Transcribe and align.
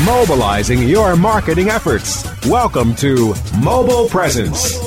Mobilizing 0.00 0.88
your 0.88 1.16
marketing 1.16 1.68
efforts. 1.68 2.24
Welcome 2.46 2.94
to 2.96 3.34
Mobile 3.62 4.08
Presence. 4.08 4.78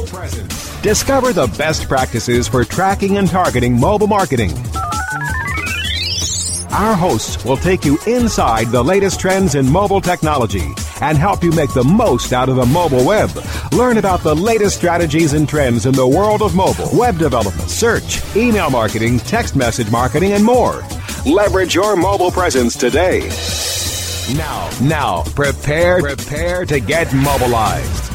Discover 0.81 1.31
the 1.31 1.45
best 1.59 1.87
practices 1.87 2.47
for 2.47 2.65
tracking 2.65 3.17
and 3.19 3.29
targeting 3.29 3.79
mobile 3.79 4.07
marketing. 4.07 4.51
Our 6.71 6.95
hosts 6.95 7.45
will 7.45 7.55
take 7.55 7.85
you 7.85 7.99
inside 8.07 8.69
the 8.69 8.83
latest 8.83 9.19
trends 9.19 9.53
in 9.53 9.71
mobile 9.71 10.01
technology 10.01 10.73
and 11.01 11.19
help 11.19 11.43
you 11.43 11.51
make 11.51 11.73
the 11.75 11.83
most 11.83 12.33
out 12.33 12.49
of 12.49 12.55
the 12.55 12.65
mobile 12.65 13.05
web. 13.05 13.29
Learn 13.73 13.97
about 13.97 14.21
the 14.21 14.35
latest 14.35 14.75
strategies 14.75 15.33
and 15.33 15.47
trends 15.47 15.85
in 15.85 15.93
the 15.93 16.07
world 16.07 16.41
of 16.41 16.55
mobile, 16.55 16.89
web 16.93 17.19
development, 17.19 17.69
search, 17.69 18.21
email 18.35 18.71
marketing, 18.71 19.19
text 19.19 19.55
message 19.55 19.91
marketing, 19.91 20.33
and 20.33 20.43
more. 20.43 20.83
Leverage 21.27 21.75
your 21.75 21.95
mobile 21.95 22.31
presence 22.31 22.75
today. 22.75 23.29
Now, 24.33 24.71
now, 24.81 25.21
prepare, 25.35 26.01
prepare 26.01 26.65
to 26.65 26.79
get 26.79 27.13
mobilized. 27.13 28.11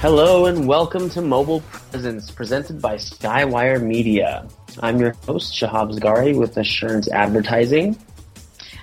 Hello 0.00 0.46
and 0.46 0.66
welcome 0.66 1.08
to 1.10 1.22
Mobile 1.22 1.60
Presence, 1.60 2.28
presented 2.32 2.82
by 2.82 2.96
Skywire 2.96 3.80
Media. 3.80 4.48
I'm 4.80 4.98
your 4.98 5.12
host, 5.26 5.54
Shahab 5.54 5.96
Zargari 5.96 6.36
with 6.36 6.56
Assurance 6.56 7.08
Advertising. 7.08 7.96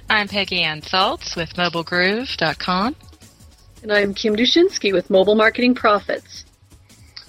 I'm 0.09 0.29
Peggy 0.29 0.61
Anne 0.61 0.79
Salz 0.79 1.35
with 1.35 1.53
MobileGroove.com. 1.55 2.95
And 3.83 3.91
I'm 3.91 4.13
Kim 4.13 4.37
Dushinski 4.37 4.93
with 4.93 5.09
Mobile 5.09 5.35
Marketing 5.35 5.75
Profits. 5.75 6.45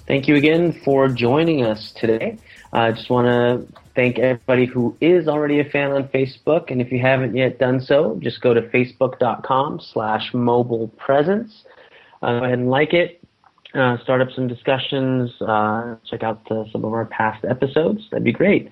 Thank 0.07 0.29
you 0.29 0.37
again 0.37 0.71
for 0.71 1.09
joining 1.09 1.65
us 1.65 1.91
today. 1.91 2.37
I 2.71 2.87
uh, 2.87 2.91
just 2.93 3.09
want 3.09 3.27
to 3.27 3.79
thank 3.97 4.19
everybody 4.19 4.67
who 4.67 4.95
is 5.01 5.27
already 5.27 5.59
a 5.59 5.65
fan 5.65 5.91
on 5.91 6.07
Facebook. 6.09 6.69
And 6.69 6.79
if 6.79 6.91
you 6.91 6.99
haven't 6.99 7.35
yet 7.35 7.57
done 7.57 7.81
so, 7.81 8.19
just 8.21 8.41
go 8.41 8.53
to 8.53 8.61
facebook.com 8.61 9.81
slash 9.91 10.33
mobile 10.35 10.89
presence. 10.89 11.65
Uh, 12.21 12.39
go 12.39 12.45
ahead 12.45 12.59
and 12.59 12.69
like 12.69 12.93
it. 12.93 13.19
Uh, 13.73 13.97
start 14.03 14.21
up 14.21 14.29
some 14.35 14.47
discussions. 14.47 15.31
Uh, 15.41 15.95
check 16.09 16.21
out 16.21 16.41
some 16.47 16.85
of 16.85 16.93
our 16.93 17.05
past 17.05 17.43
episodes. 17.43 18.03
That'd 18.11 18.23
be 18.23 18.31
great. 18.31 18.69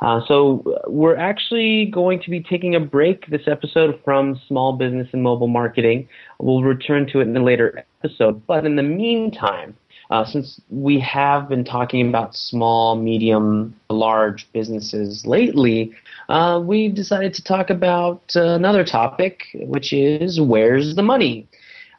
Uh, 0.00 0.20
so 0.28 0.62
we're 0.86 1.16
actually 1.16 1.86
going 1.86 2.22
to 2.22 2.30
be 2.30 2.40
taking 2.40 2.76
a 2.76 2.80
break 2.80 3.26
this 3.26 3.48
episode 3.48 4.00
from 4.04 4.40
small 4.46 4.74
business 4.74 5.08
and 5.12 5.24
mobile 5.24 5.48
marketing. 5.48 6.08
We'll 6.38 6.62
return 6.62 7.08
to 7.08 7.18
it 7.18 7.26
in 7.26 7.36
a 7.36 7.42
later 7.42 7.84
episode. 8.04 8.46
But 8.46 8.64
in 8.64 8.76
the 8.76 8.84
meantime, 8.84 9.76
uh, 10.10 10.24
since 10.24 10.60
we 10.70 10.98
have 11.00 11.48
been 11.48 11.64
talking 11.64 12.08
about 12.08 12.34
small, 12.34 12.96
medium, 12.96 13.78
large 13.90 14.50
businesses 14.52 15.26
lately, 15.26 15.92
uh, 16.28 16.60
we 16.64 16.88
decided 16.88 17.34
to 17.34 17.42
talk 17.42 17.70
about 17.70 18.22
uh, 18.34 18.54
another 18.54 18.84
topic, 18.84 19.44
which 19.54 19.92
is 19.92 20.40
where's 20.40 20.94
the 20.94 21.02
money? 21.02 21.46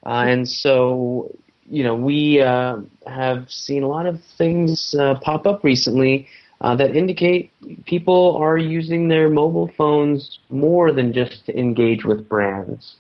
Uh, 0.06 0.26
and 0.28 0.48
so, 0.48 1.36
you 1.70 1.84
know, 1.84 1.96
we 1.96 2.42
uh, 2.42 2.78
have 3.06 3.50
seen 3.50 3.84
a 3.84 3.88
lot 3.88 4.06
of 4.06 4.20
things 4.38 4.96
uh, 4.96 5.16
pop 5.22 5.46
up 5.46 5.64
recently 5.64 6.28
that 6.62 6.94
indicate 6.96 7.52
people 7.86 8.36
are 8.36 8.58
using 8.58 9.08
their 9.08 9.30
mobile 9.30 9.72
phones 9.78 10.40
more 10.50 10.92
than 10.92 11.14
just 11.14 11.46
to 11.46 11.58
engage 11.58 12.04
with 12.04 12.28
brands. 12.28 12.96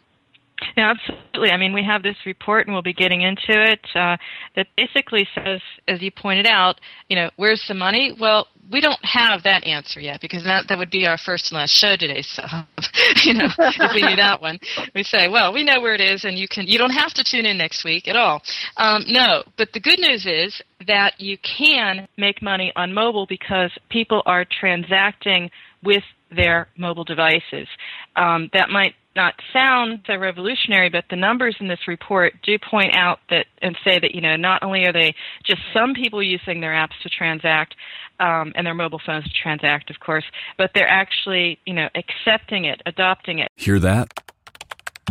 Yeah, 0.76 0.92
absolutely. 0.92 1.52
I 1.52 1.58
mean, 1.58 1.74
we 1.74 1.84
have 1.84 2.04
this 2.04 2.18
report, 2.26 2.68
and 2.68 2.74
we'll 2.74 2.82
be 2.82 2.94
getting 2.94 3.22
into 3.22 3.50
it, 3.50 3.80
uh, 3.96 4.18
that 4.56 4.68
basically 4.76 5.28
says, 5.36 5.62
as 5.88 6.02
you 6.02 6.12
pointed 6.12 6.46
out, 6.46 6.80
you 7.08 7.16
know, 7.16 7.30
where's 7.38 7.64
the 7.68 7.74
money? 7.74 8.16
Well, 8.20 8.48
we 8.72 8.82
don't 8.82 9.04
have 9.04 9.44
that 9.44 9.66
answer 9.66 10.00
yet 10.00 10.22
because 10.22 10.44
that 10.44 10.68
that 10.68 10.78
would 10.78 10.92
be 10.92 11.08
our 11.08 11.18
first 11.18 11.52
and 11.52 11.58
last 11.58 11.72
show 11.72 11.96
today. 11.96 12.22
So, 12.22 12.44
you 13.24 13.34
know, 13.34 13.48
if 13.58 13.94
we 13.94 14.02
knew 14.02 14.16
that 14.16 14.42
one, 14.42 14.60
we 14.94 15.04
say, 15.04 15.28
well, 15.28 15.52
we 15.54 15.64
know 15.64 15.82
where 15.82 15.96
it 15.96 16.02
is, 16.02 16.24
and 16.24 16.38
you 16.38 16.48
can 16.48 16.68
you 16.68 16.78
don't 16.78 16.92
have 16.92 17.14
to 17.14 17.24
tune 17.24 17.46
in 17.46 17.58
next 17.58 17.84
week 17.84 18.08
at 18.08 18.16
all. 18.16 18.42
Um, 18.78 19.04
no, 19.08 19.44
but 19.58 19.74
the 19.74 19.80
good 19.80 20.00
news 20.00 20.26
is 20.26 20.62
that 20.88 21.20
you 21.20 21.38
can 21.40 22.08
make 22.18 22.42
money 22.42 22.72
on 22.76 22.94
mobile 22.94 23.26
because 23.26 23.72
people 23.90 24.22
are 24.26 24.46
transacting 24.46 25.50
with 25.84 26.04
their 26.32 26.68
mobile 26.78 27.04
devices. 27.04 27.68
Um, 28.16 28.50
that 28.54 28.70
might 28.70 28.94
not 29.20 29.34
sound 29.52 30.00
so 30.08 30.16
revolutionary, 30.16 30.88
but 30.88 31.04
the 31.10 31.16
numbers 31.18 31.54
in 31.60 31.68
this 31.68 31.90
report 31.90 32.34
do 32.42 32.58
point 32.58 32.96
out 32.96 33.20
that 33.30 33.48
and 33.62 33.76
say 33.84 34.00
that 34.00 34.16
you 34.16 34.22
know 34.22 34.38
not 34.38 34.64
only 34.64 34.86
are 34.86 34.94
they 34.94 35.14
just 35.44 35.62
some 35.74 35.94
people 35.94 36.24
using 36.24 36.62
their 36.62 36.72
apps 36.72 36.98
to 37.04 37.10
transact 37.10 37.76
um, 38.22 38.54
and 38.56 38.66
their 38.66 38.74
mobile 38.74 39.02
phones 39.06 39.26
to 39.26 39.32
transact, 39.44 39.90
of 39.90 40.00
course, 40.00 40.24
but 40.58 40.72
they're 40.74 40.88
actually 40.88 41.60
you 41.66 41.74
know 41.74 41.90
accepting 41.96 42.64
it, 42.64 42.82
adopting 42.86 43.40
it. 43.40 43.50
Hear 43.58 43.78
that? 43.80 44.08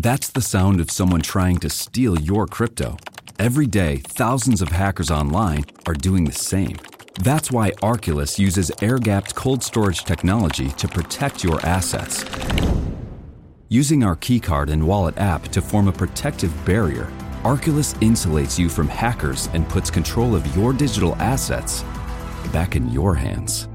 That's 0.00 0.30
the 0.30 0.40
sound 0.40 0.80
of 0.80 0.90
someone 0.90 1.20
trying 1.20 1.58
to 1.58 1.68
steal 1.68 2.18
your 2.18 2.46
crypto. 2.46 2.96
Every 3.38 3.66
day, 3.66 3.96
thousands 4.06 4.62
of 4.62 4.68
hackers 4.68 5.10
online 5.10 5.66
are 5.86 5.94
doing 5.94 6.24
the 6.24 6.32
same. 6.32 6.76
That's 7.22 7.50
why 7.50 7.72
Arculus 7.82 8.38
uses 8.38 8.72
air 8.80 8.98
gapped 8.98 9.34
cold 9.34 9.62
storage 9.62 10.04
technology 10.04 10.70
to 10.70 10.88
protect 10.88 11.44
your 11.44 11.60
assets. 11.66 12.24
Using 13.70 14.02
our 14.02 14.16
keycard 14.16 14.70
and 14.70 14.86
wallet 14.86 15.18
app 15.18 15.44
to 15.48 15.60
form 15.60 15.88
a 15.88 15.92
protective 15.92 16.52
barrier, 16.64 17.12
Arculus 17.42 17.94
insulates 18.00 18.58
you 18.58 18.66
from 18.70 18.88
hackers 18.88 19.50
and 19.52 19.68
puts 19.68 19.90
control 19.90 20.34
of 20.34 20.56
your 20.56 20.72
digital 20.72 21.14
assets 21.16 21.82
back 22.50 22.76
in 22.76 22.88
your 22.88 23.14
hands. 23.14 23.68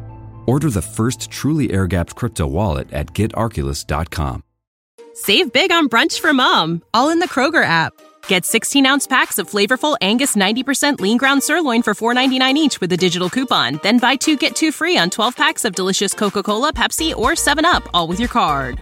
Order 0.48 0.72
the 0.72 0.82
first 0.82 1.30
truly 1.30 1.72
air 1.72 1.86
gapped 1.86 2.16
crypto 2.16 2.48
wallet 2.48 2.92
at 2.92 3.14
getarculus.com. 3.14 4.44
Save 5.14 5.54
big 5.54 5.72
on 5.72 5.90
brunch 5.90 6.20
for 6.20 6.34
mom, 6.34 6.82
all 6.96 7.10
in 7.10 7.20
the 7.20 7.30
Kroger 7.30 7.64
app. 7.64 7.94
Get 8.28 8.46
16 8.46 8.88
ounce 8.88 9.06
packs 9.06 9.38
of 9.38 9.48
flavorful 9.48 9.96
Angus 10.02 10.36
90% 10.36 11.02
lean 11.02 11.20
ground 11.20 11.44
sirloin 11.44 11.84
for 11.84 11.94
$4.99 11.94 12.56
each 12.56 12.82
with 12.82 12.92
a 12.94 12.98
digital 12.98 13.30
coupon. 13.30 13.80
Then 13.84 14.00
buy 14.00 14.16
two 14.16 14.38
get 14.38 14.56
two 14.56 14.72
free 14.72 14.98
on 14.98 15.12
12 15.12 15.36
packs 15.36 15.66
of 15.66 15.76
delicious 15.76 16.16
Coca 16.16 16.42
Cola, 16.42 16.74
Pepsi, 16.74 17.16
or 17.16 17.34
7UP, 17.34 17.88
all 17.94 18.08
with 18.08 18.20
your 18.20 18.30
card. 18.30 18.82